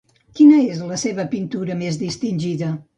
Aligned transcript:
Quina 0.39 0.57
és 0.61 0.81
la 0.93 0.97
seva 1.03 1.27
pintura 1.37 1.79
més 1.85 2.05
distingida? 2.05 2.77